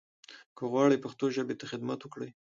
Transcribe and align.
که 0.55 0.63
غواړٸ 0.71 0.89
پښتو 1.05 1.25
ژبې 1.35 1.55
ته 1.59 1.65
خدمت 1.71 1.99
وکړٸ 2.01 2.21